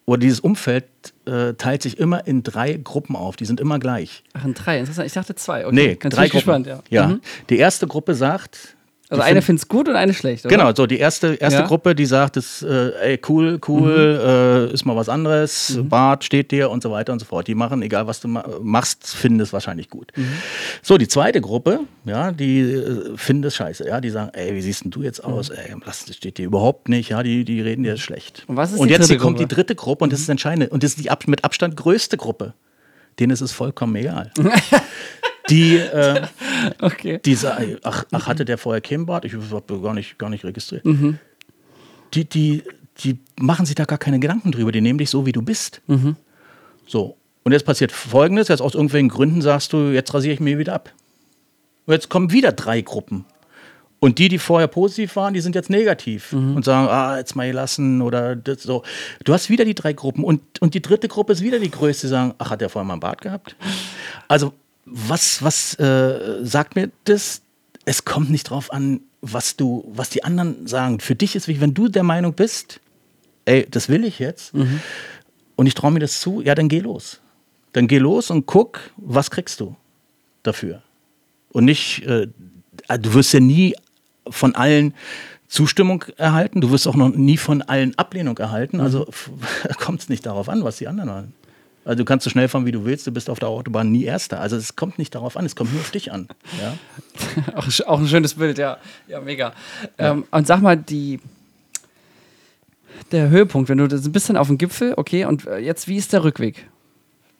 [0.03, 0.83] oder dieses Umfeld
[1.25, 3.37] äh, teilt sich immer in drei Gruppen auf.
[3.37, 4.21] Die sind immer gleich.
[4.33, 4.79] Ach, in drei.
[4.79, 5.07] Interessant.
[5.07, 5.65] Ich dachte zwei.
[5.65, 5.73] Okay.
[5.73, 6.63] Nee, Ganz drei Gruppen.
[6.63, 6.79] Gespannt, ja.
[6.89, 7.07] ja.
[7.07, 7.21] Mhm.
[7.49, 8.75] Die erste Gruppe sagt,
[9.13, 10.55] also eine findet es gut und eine schlecht, oder?
[10.55, 11.67] Genau, so die erste, erste ja.
[11.67, 14.69] Gruppe, die sagt, das, äh, ey, cool, cool, mhm.
[14.69, 15.89] äh, ist mal was anderes, mhm.
[15.89, 17.47] Bart steht dir und so weiter und so fort.
[17.47, 20.11] Die machen, egal was du ma machst, finden es wahrscheinlich gut.
[20.15, 20.33] Mhm.
[20.81, 24.61] So, die zweite Gruppe, ja, die äh, finden es scheiße, ja, die sagen, ey, wie
[24.61, 25.49] siehst denn du jetzt aus?
[25.49, 25.55] Mhm.
[25.55, 28.43] Ey, das steht dir überhaupt nicht, ja, die, die reden dir schlecht.
[28.47, 30.33] Und, was ist und jetzt die kommt die dritte Gruppe und das ist mhm.
[30.33, 32.53] entscheidend und das ist die mit Abstand größte Gruppe.
[33.19, 34.31] Denen ist es vollkommen egal.
[35.49, 36.21] die, äh,
[36.81, 37.19] okay.
[37.23, 39.25] die sagen, ach, ach, hatte der vorher kein Bart?
[39.25, 40.85] Ich habe gar nicht, gar nicht registriert.
[40.85, 41.19] Mhm.
[42.13, 42.63] Die, die,
[42.99, 45.81] die machen sich da gar keine Gedanken drüber, die nehmen dich so, wie du bist.
[45.87, 46.15] Mhm.
[46.85, 47.17] So.
[47.43, 50.73] Und jetzt passiert Folgendes: Jetzt aus irgendwelchen Gründen sagst du, jetzt rasiere ich mir wieder
[50.73, 50.93] ab.
[51.85, 53.25] Und jetzt kommen wieder drei Gruppen.
[53.99, 56.57] Und die, die vorher positiv waren, die sind jetzt negativ mhm.
[56.57, 58.83] und sagen, ah, jetzt mal lassen oder das, so.
[59.23, 62.07] Du hast wieder die drei Gruppen und, und die dritte Gruppe ist wieder die größte,
[62.07, 63.55] die sagen, ach, hat der vorher mal einen Bart gehabt?
[64.27, 64.51] Also
[64.85, 67.41] was, was äh, sagt mir das?
[67.85, 70.99] Es kommt nicht drauf an, was du, was die anderen sagen.
[70.99, 72.79] Für dich ist wichtig, wenn du der Meinung bist,
[73.45, 74.79] ey, das will ich jetzt mhm.
[75.55, 77.19] und ich traue mir das zu, ja, dann geh los.
[77.73, 79.75] Dann geh los und guck, was kriegst du
[80.43, 80.81] dafür.
[81.49, 82.27] Und nicht, äh,
[82.99, 83.75] du wirst ja nie
[84.29, 84.93] von allen
[85.47, 88.79] Zustimmung erhalten, du wirst auch noch nie von allen Ablehnung erhalten.
[88.79, 89.75] Also mhm.
[89.77, 91.33] kommt es nicht darauf an, was die anderen wollen.
[91.85, 94.05] Also du kannst so schnell fahren, wie du willst, du bist auf der Autobahn nie
[94.05, 94.39] Erster.
[94.39, 96.27] Also es kommt nicht darauf an, es kommt nur auf dich an.
[96.61, 96.77] Ja?
[97.55, 98.77] auch, auch, ein schönes Bild, ja.
[99.07, 99.53] Ja, mega.
[99.99, 100.11] Ja.
[100.11, 101.19] Ähm, und sag mal, die,
[103.11, 106.13] der Höhepunkt, wenn du bist dann auf dem Gipfel, okay, und äh, jetzt, wie ist
[106.13, 106.67] der Rückweg?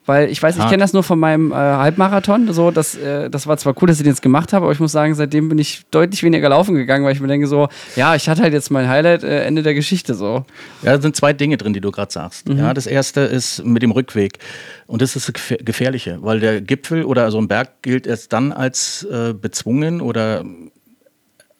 [0.06, 2.52] Weil ich weiß, ich kenne das nur von meinem äh, Halbmarathon.
[2.52, 4.80] So, das, äh, das war zwar cool, dass ich den jetzt gemacht habe, aber ich
[4.80, 8.14] muss sagen, seitdem bin ich deutlich weniger laufen gegangen, weil ich mir denke, so, ja,
[8.14, 10.46] ich hatte halt jetzt mein Highlight, äh, Ende der Geschichte so.
[10.82, 12.50] Ja, da sind zwei Dinge drin, die du gerade sagst.
[12.50, 12.58] Mhm.
[12.58, 14.40] Ja, das erste ist mit dem Rückweg.
[14.88, 18.52] Und das ist das Gefährliche, weil der Gipfel oder so ein Berg gilt erst dann
[18.52, 20.44] als äh, bezwungen oder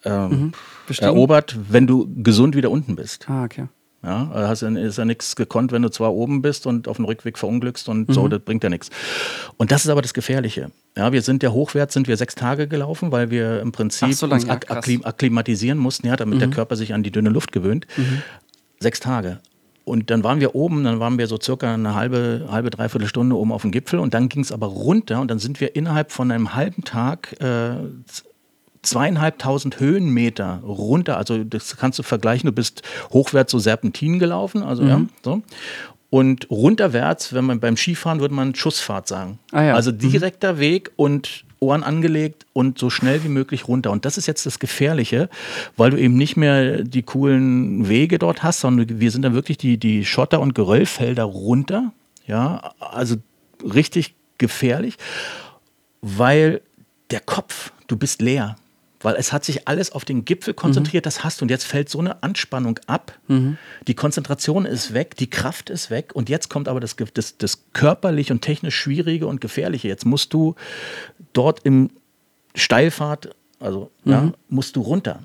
[0.04, 0.54] ähm, mhm.
[1.00, 3.30] erobert, wenn du gesund wieder unten bist.
[3.30, 3.68] Ah, okay.
[4.04, 7.38] Ja, also ist ja nichts gekonnt, wenn du zwar oben bist und auf dem Rückweg
[7.38, 8.14] verunglückst und mhm.
[8.14, 8.90] so, das bringt ja nichts.
[9.56, 10.72] Und das ist aber das Gefährliche.
[10.98, 14.28] Ja, wir sind ja hochwärts, sind wir sechs Tage gelaufen, weil wir im Prinzip so
[14.28, 16.40] uns ak akklim akklimatisieren mussten, ja, damit mhm.
[16.40, 17.88] der Körper sich an die dünne Luft gewöhnt.
[17.96, 18.22] Mhm.
[18.82, 19.40] Sechs Tage.
[19.86, 23.38] Und dann waren wir oben, dann waren wir so circa eine halbe, halbe, dreiviertel Stunde
[23.38, 26.12] oben auf dem Gipfel und dann ging es aber runter und dann sind wir innerhalb
[26.12, 27.76] von einem halben Tag äh,
[28.84, 31.18] zweieinhalbtausend Höhenmeter runter.
[31.18, 34.90] Also das kannst du vergleichen, du bist hochwärts so Serpentin gelaufen, also mhm.
[34.90, 35.42] ja, so.
[36.10, 39.40] Und runterwärts, wenn man beim Skifahren würde man Schussfahrt sagen.
[39.52, 39.74] Ah, ja.
[39.74, 39.98] Also mhm.
[39.98, 40.60] direkter mhm.
[40.60, 43.90] Weg und Ohren angelegt und so schnell wie möglich runter.
[43.90, 45.30] Und das ist jetzt das Gefährliche,
[45.76, 49.58] weil du eben nicht mehr die coolen Wege dort hast, sondern wir sind dann wirklich
[49.58, 51.94] die, die Schotter- und Geröllfelder runter.
[52.28, 53.16] Ja, also
[53.64, 54.98] richtig gefährlich,
[56.02, 56.62] weil
[57.10, 58.56] der Kopf, du bist leer
[59.04, 61.08] weil es hat sich alles auf den Gipfel konzentriert, mhm.
[61.08, 61.46] das hast du.
[61.46, 63.18] Und jetzt fällt so eine Anspannung ab.
[63.28, 63.58] Mhm.
[63.88, 66.12] Die Konzentration ist weg, die Kraft ist weg.
[66.14, 69.88] Und jetzt kommt aber das, das, das körperlich und technisch Schwierige und Gefährliche.
[69.88, 70.56] Jetzt musst du
[71.34, 71.92] dort im
[72.56, 74.12] Steilfahrt, also mhm.
[74.12, 75.24] ja, musst du runter.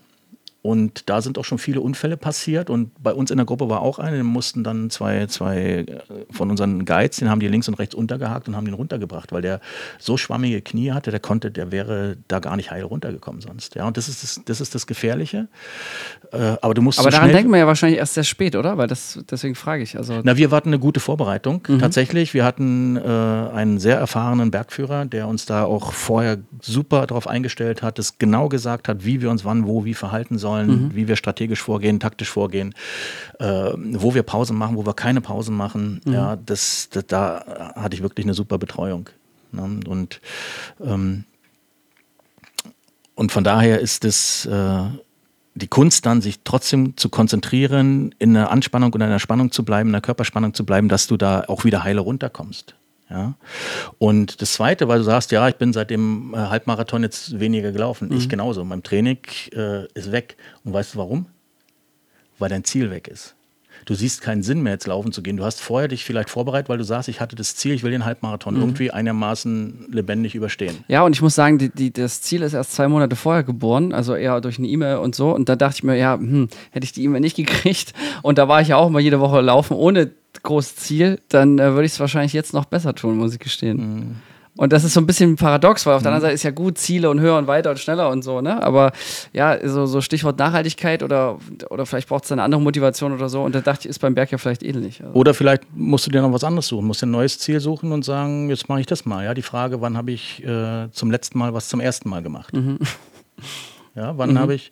[0.68, 2.68] Und da sind auch schon viele Unfälle passiert.
[2.68, 5.86] Und bei uns in der Gruppe war auch eine, die mussten dann zwei, zwei äh,
[6.30, 9.40] von unseren Guides, den haben die links und rechts untergehakt und haben den runtergebracht, weil
[9.40, 9.62] der
[9.98, 13.76] so schwammige Knie hatte, der konnte, der wäre da gar nicht heil runtergekommen sonst.
[13.76, 15.48] Ja, und das ist das, das, ist das Gefährliche.
[16.32, 18.76] Äh, aber du musst Aber so daran denkt man ja wahrscheinlich erst sehr spät, oder?
[18.76, 19.96] Weil das, deswegen frage ich.
[19.96, 21.62] Also Na, wir hatten eine gute Vorbereitung.
[21.66, 21.78] Mhm.
[21.78, 27.26] Tatsächlich, wir hatten äh, einen sehr erfahrenen Bergführer, der uns da auch vorher super darauf
[27.26, 30.84] eingestellt hat, das genau gesagt hat, wie wir uns wann, wo, wie verhalten sollen sollen,
[30.84, 30.94] mhm.
[30.94, 32.74] wie wir strategisch vorgehen, taktisch vorgehen,
[33.38, 36.00] äh, wo wir Pausen machen, wo wir keine Pausen machen.
[36.04, 36.12] Mhm.
[36.12, 39.08] Ja, das, das, da hatte ich wirklich eine super Betreuung.
[39.52, 39.80] Ne?
[39.86, 40.20] Und,
[40.80, 41.24] ähm,
[43.14, 44.84] und von daher ist das, äh,
[45.54, 49.88] die Kunst dann, sich trotzdem zu konzentrieren, in einer Anspannung und einer Spannung zu bleiben,
[49.88, 52.74] in einer Körperspannung zu bleiben, dass du da auch wieder heile runterkommst.
[53.10, 53.34] Ja.
[53.98, 57.72] Und das Zweite, weil du sagst, ja, ich bin seit dem äh, Halbmarathon jetzt weniger
[57.72, 58.08] gelaufen.
[58.08, 58.16] Mhm.
[58.16, 58.64] Ich genauso.
[58.64, 59.18] Mein Training
[59.52, 60.36] äh, ist weg.
[60.64, 61.26] Und weißt du warum?
[62.38, 63.34] Weil dein Ziel weg ist
[63.88, 65.38] du siehst keinen Sinn mehr, jetzt laufen zu gehen.
[65.38, 67.90] Du hast vorher dich vielleicht vorbereitet, weil du sagst, ich hatte das Ziel, ich will
[67.90, 68.60] den Halbmarathon mhm.
[68.60, 70.84] irgendwie einigermaßen lebendig überstehen.
[70.88, 73.94] Ja, und ich muss sagen, die, die, das Ziel ist erst zwei Monate vorher geboren,
[73.94, 75.34] also eher durch eine E-Mail und so.
[75.34, 78.46] Und da dachte ich mir, ja, hm, hätte ich die E-Mail nicht gekriegt und da
[78.46, 80.10] war ich ja auch mal jede Woche laufen ohne
[80.42, 83.76] großes Ziel, dann äh, würde ich es wahrscheinlich jetzt noch besser tun, muss ich gestehen.
[83.76, 84.16] Mhm.
[84.58, 86.26] Und das ist so ein bisschen paradox, weil auf der anderen mhm.
[86.26, 88.60] Seite ist ja gut, Ziele und höher und weiter und schneller und so, ne?
[88.60, 88.90] Aber
[89.32, 91.38] ja, so, so Stichwort Nachhaltigkeit oder,
[91.70, 93.42] oder vielleicht braucht es eine andere Motivation oder so.
[93.42, 95.00] Und da dachte ich, ist beim Berg ja vielleicht ähnlich.
[95.00, 95.14] Also.
[95.14, 97.92] Oder vielleicht musst du dir noch was anderes suchen, musst dir ein neues Ziel suchen
[97.92, 99.24] und sagen, jetzt mache ich das mal.
[99.24, 102.52] Ja, die Frage, wann habe ich äh, zum letzten Mal was zum ersten Mal gemacht?
[102.52, 102.78] Mhm.
[103.98, 104.38] Ja, wann mhm.
[104.38, 104.70] habe ich,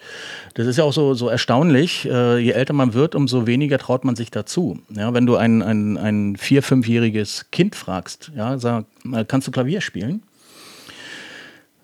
[0.54, 4.04] das ist ja auch so, so erstaunlich, äh, je älter man wird, umso weniger traut
[4.04, 4.78] man sich dazu.
[4.94, 8.84] Ja, wenn du ein, ein, ein vier-, fünfjähriges Kind fragst, ja, sag,
[9.26, 10.22] kannst du Klavier spielen?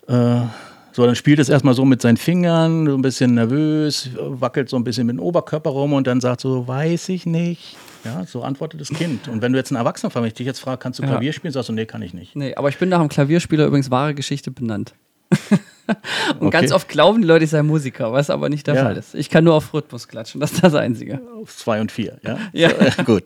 [0.07, 0.43] Äh,
[0.93, 4.77] so, dann spielt es erstmal so mit seinen Fingern, so ein bisschen nervös, wackelt so
[4.77, 7.77] ein bisschen mit dem Oberkörper rum und dann sagt so, weiß ich nicht.
[8.05, 9.27] Ja, so antwortet das Kind.
[9.27, 11.33] Und wenn du jetzt einen Erwachsenen fragst, ich dich jetzt frage, kannst du Klavier ja.
[11.33, 12.37] spielen, sagst du, nee, kann ich nicht.
[12.37, 14.95] Nee, aber ich bin nach einem Klavierspieler übrigens wahre Geschichte benannt.
[16.39, 16.51] Und okay.
[16.51, 18.85] ganz oft glauben die Leute, ich sei Musiker, was aber nicht der ja.
[18.85, 19.15] Fall ist.
[19.15, 21.21] Ich kann nur auf Rhythmus klatschen, das ist das Einzige.
[21.41, 22.39] Auf zwei und vier, ja.
[22.53, 22.71] ja.
[22.97, 23.25] So, gut.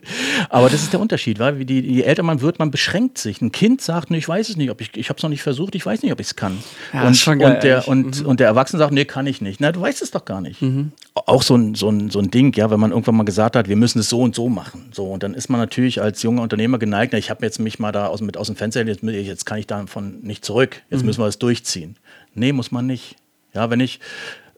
[0.49, 3.41] Aber das ist der Unterschied, weil die, je älter man wird, man beschränkt sich.
[3.41, 5.43] Ein Kind sagt, nee, ich weiß es nicht, ob ich, ich habe es noch nicht
[5.43, 6.59] versucht, ich weiß nicht, ob ich es kann.
[6.93, 8.27] Ja, und, schon geil, und, der, und, mhm.
[8.27, 9.61] und der Erwachsene sagt, nee, kann ich nicht.
[9.61, 10.63] Na, du weißt es doch gar nicht.
[10.63, 10.93] Mhm.
[11.15, 13.69] Auch so ein, so, ein, so ein Ding, ja, wenn man irgendwann mal gesagt hat,
[13.69, 14.89] wir müssen es so und so machen.
[14.93, 17.79] So, und dann ist man natürlich als junger Unternehmer geneigt, na, ich habe jetzt mich
[17.79, 20.83] mal da aus, mit aus dem Fenster, jetzt, jetzt kann ich davon nicht zurück.
[20.91, 21.07] Jetzt mhm.
[21.07, 21.97] müssen wir es durchziehen.
[22.37, 23.17] Nee, muss man nicht.
[23.55, 24.01] Ja, wenn ich,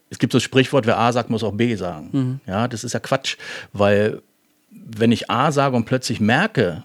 [0.09, 2.09] es gibt so das Sprichwort, wer A sagt, muss auch B sagen.
[2.11, 2.39] Mhm.
[2.45, 3.37] Ja, das ist ja Quatsch,
[3.73, 4.21] weil
[4.71, 6.83] wenn ich A sage und plötzlich merke,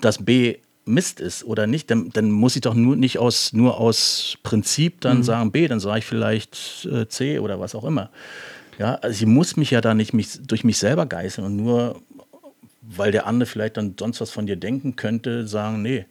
[0.00, 0.56] dass B
[0.88, 5.00] Mist ist oder nicht, dann, dann muss ich doch nur nicht aus, nur aus Prinzip
[5.02, 5.22] dann mhm.
[5.22, 8.10] sagen B, dann sage ich vielleicht äh, C oder was auch immer.
[8.78, 12.00] Ja, also ich muss mich ja da nicht mich, durch mich selber geißeln und nur,
[12.80, 16.06] weil der andere vielleicht dann sonst was von dir denken könnte, sagen, nee,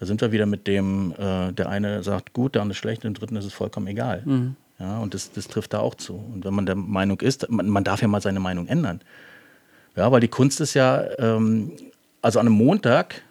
[0.00, 3.12] da sind wir wieder mit dem, äh, der eine sagt gut, der andere schlecht, dem
[3.12, 4.22] dritten ist es vollkommen egal.
[4.24, 4.56] Mhm.
[4.78, 6.14] Ja, und das, das trifft da auch zu.
[6.14, 9.02] Und wenn man der Meinung ist, man, man darf ja mal seine Meinung ändern.
[9.94, 11.72] Ja, weil die Kunst ist ja, ähm,
[12.22, 13.22] also an einem Montag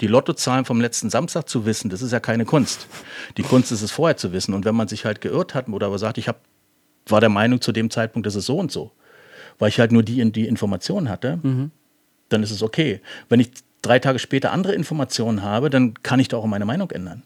[0.00, 2.86] die Lottozahlen vom letzten Samstag zu wissen, das ist ja keine Kunst.
[3.36, 4.54] Die Kunst ist es vorher zu wissen.
[4.54, 6.40] Und wenn man sich halt geirrt hat oder aber sagt, ich hab,
[7.08, 8.92] war der Meinung zu dem Zeitpunkt, das ist so und so,
[9.58, 11.72] weil ich halt nur die, die Informationen hatte, mhm.
[12.28, 13.00] dann ist es okay.
[13.28, 13.50] Wenn ich
[13.86, 17.22] drei Tage später andere Informationen habe, dann kann ich da auch meine Meinung ändern.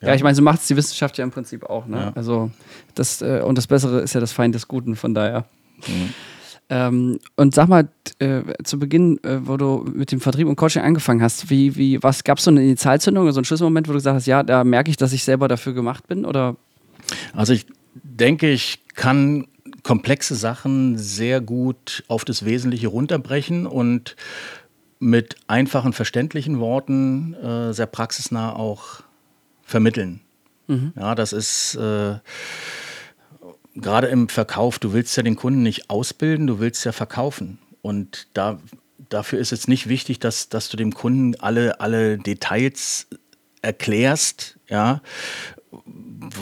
[0.00, 1.86] Ja, ja ich meine, so macht es die Wissenschaft ja im Prinzip auch.
[1.86, 1.98] Ne?
[1.98, 2.12] Ja.
[2.14, 2.50] Also
[2.94, 5.44] das, äh, und das Bessere ist ja das Feind des Guten, von daher.
[5.86, 6.14] Mhm.
[6.70, 10.82] Ähm, und sag mal, äh, zu Beginn, äh, wo du mit dem Vertrieb und Coaching
[10.82, 13.98] angefangen hast, wie, wie, was gab es so eine Initialzündung, so einen Schlüsselmoment, wo du
[13.98, 16.26] gesagt hast, ja, da merke ich, dass ich selber dafür gemacht bin?
[16.26, 16.56] Oder?
[17.32, 19.46] Also ich denke, ich kann
[19.82, 24.16] komplexe Sachen sehr gut auf das Wesentliche runterbrechen und
[25.00, 29.02] mit einfachen, verständlichen Worten äh, sehr praxisnah auch
[29.62, 30.20] vermitteln.
[30.66, 30.92] Mhm.
[30.96, 32.16] Ja, das ist äh,
[33.74, 37.58] gerade im Verkauf, du willst ja den Kunden nicht ausbilden, du willst ja verkaufen.
[37.82, 38.58] Und da,
[39.08, 43.06] dafür ist es nicht wichtig, dass, dass du dem Kunden alle, alle Details
[43.62, 45.00] erklärst, ja,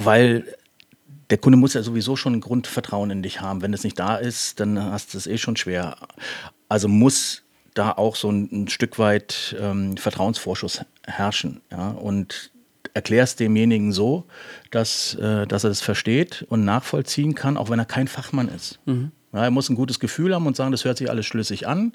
[0.03, 0.45] weil
[1.31, 3.62] der Kunde muss ja sowieso schon ein Grundvertrauen in dich haben.
[3.62, 5.97] Wenn es nicht da ist, dann hast du es eh schon schwer.
[6.69, 7.42] Also muss
[7.77, 11.61] da auch so ein, ein Stück weit ähm, Vertrauensvorschuss herrschen.
[11.71, 11.91] Ja?
[11.91, 12.51] Und
[12.95, 14.25] erklärst demjenigen so,
[14.71, 18.81] dass, äh, dass er das versteht und nachvollziehen kann, auch wenn er kein Fachmann ist.
[18.87, 19.12] Mhm.
[19.33, 21.93] Ja, er muss ein gutes Gefühl haben und sagen, das hört sich alles schlüssig an.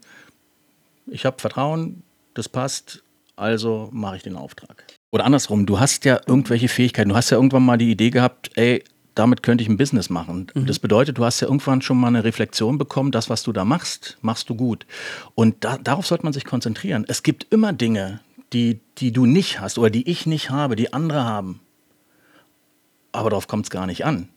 [1.07, 2.03] Ich habe Vertrauen,
[2.35, 3.03] das passt,
[3.35, 4.85] also mache ich den Auftrag.
[5.11, 7.09] Oder andersrum, du hast ja irgendwelche Fähigkeiten.
[7.09, 8.83] Du hast ja irgendwann mal die Idee gehabt, ey,
[9.15, 10.47] damit könnte ich ein Business machen.
[10.53, 10.65] Mhm.
[10.65, 13.65] Das bedeutet, du hast ja irgendwann schon mal eine Reflexion bekommen, das, was du da
[13.65, 14.85] machst, machst du gut.
[15.35, 17.05] Und da, darauf sollte man sich konzentrieren.
[17.07, 18.21] Es gibt immer Dinge,
[18.53, 21.59] die, die du nicht hast oder die ich nicht habe, die andere haben.
[23.11, 24.29] Aber darauf kommt es gar nicht an.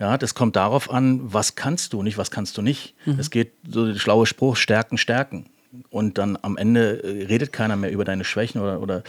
[0.00, 2.94] Ja, das kommt darauf an, was kannst du, nicht was kannst du nicht.
[3.06, 3.18] Mhm.
[3.20, 5.46] Es geht so der schlaue Spruch, stärken, stärken.
[5.90, 9.02] Und dann am Ende äh, redet keiner mehr über deine Schwächen oder, oder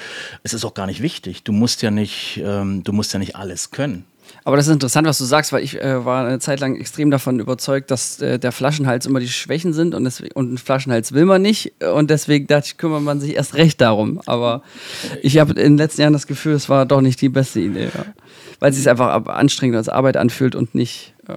[0.43, 1.43] es ist auch gar nicht wichtig.
[1.43, 4.05] Du musst ja nicht, ähm, du musst ja nicht alles können.
[4.43, 7.09] Aber das ist interessant, was du sagst, weil ich äh, war eine Zeit lang extrem
[7.11, 11.13] davon überzeugt, dass äh, der Flaschenhals immer die Schwächen sind und, deswegen, und einen Flaschenhals
[11.13, 11.73] will man nicht.
[11.83, 14.21] Und deswegen dachte ich, kümmert man sich erst recht darum.
[14.25, 14.61] Aber
[15.23, 17.89] ich habe in den letzten Jahren das Gefühl, es war doch nicht die beste Idee.
[17.95, 18.05] Ja.
[18.59, 21.13] Weil es sich einfach anstrengend als Arbeit anfühlt und nicht.
[21.27, 21.33] Äh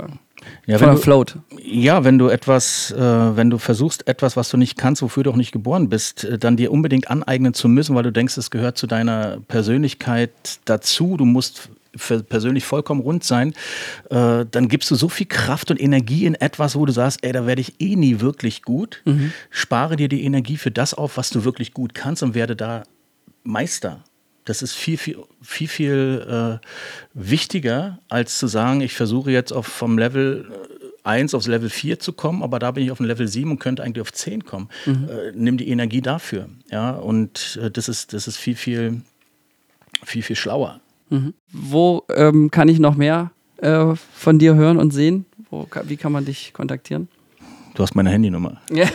[0.66, 1.36] Ja, Von wenn der Float.
[1.62, 5.30] Ja, wenn du etwas, äh, wenn du versuchst, etwas, was du nicht kannst, wofür du
[5.30, 8.50] auch nicht geboren bist, äh, dann dir unbedingt aneignen zu müssen, weil du denkst, es
[8.50, 10.30] gehört zu deiner Persönlichkeit
[10.64, 13.54] dazu, du musst persönlich vollkommen rund sein,
[14.10, 17.32] äh, dann gibst du so viel Kraft und Energie in etwas, wo du sagst, ey,
[17.32, 19.02] da werde ich eh nie wirklich gut.
[19.04, 19.32] Mhm.
[19.50, 22.84] Spare dir die Energie für das auf, was du wirklich gut kannst und werde da
[23.42, 24.04] Meister.
[24.48, 26.66] Das ist viel, viel, viel, viel äh,
[27.12, 30.50] wichtiger, als zu sagen, ich versuche jetzt auf, vom Level
[31.04, 33.50] 1 äh, aufs Level 4 zu kommen, aber da bin ich auf dem Level 7
[33.50, 34.70] und könnte eigentlich auf 10 kommen.
[34.86, 35.08] Mhm.
[35.10, 36.48] Äh, nimm die Energie dafür.
[36.70, 39.02] Ja, und äh, das, ist, das ist viel, viel,
[40.04, 40.80] viel, viel schlauer.
[41.10, 41.34] Mhm.
[41.52, 45.26] Wo ähm, kann ich noch mehr äh, von dir hören und sehen?
[45.50, 47.08] Wo, wie kann man dich kontaktieren?
[47.74, 48.60] Du hast meine Handynummer.
[48.72, 48.86] Ja.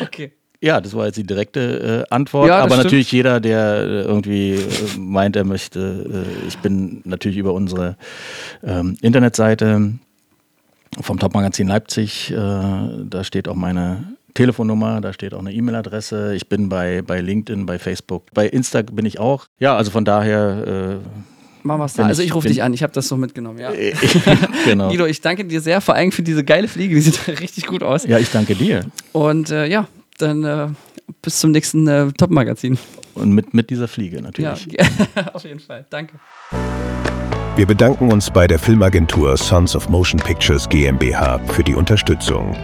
[0.00, 0.32] okay.
[0.60, 2.46] Ja, das war jetzt die direkte äh, Antwort.
[2.46, 2.84] Ja, aber stimmt.
[2.84, 7.96] natürlich jeder, der äh, irgendwie äh, meint, er möchte, äh, ich bin natürlich über unsere
[8.62, 9.94] ähm, Internetseite
[11.00, 16.34] vom Top-Magazin Leipzig, äh, da steht auch meine Telefonnummer, da steht auch eine E-Mail-Adresse.
[16.34, 19.46] Ich bin bei, bei LinkedIn, bei Facebook, bei Insta bin ich auch.
[19.58, 21.00] Ja, also von daher.
[21.02, 22.06] Äh, Machen wir es da.
[22.06, 23.70] Also ich rufe dich an, ich habe das so mitgenommen, ja.
[24.64, 24.88] genau.
[24.90, 27.82] Guido, ich danke dir sehr, vor allem für diese geile Fliege, die sieht richtig gut
[27.82, 28.04] aus.
[28.04, 28.86] Ja, ich danke dir.
[29.12, 29.86] Und äh, ja,
[30.18, 30.68] dann äh,
[31.20, 32.78] bis zum nächsten äh, Top-Magazin.
[33.14, 34.66] Und mit, mit dieser Fliege natürlich.
[34.72, 34.86] Ja,
[35.34, 35.86] auf jeden Fall.
[35.90, 36.14] Danke.
[37.54, 42.56] Wir bedanken uns bei der Filmagentur Sons of Motion Pictures GmbH für die Unterstützung.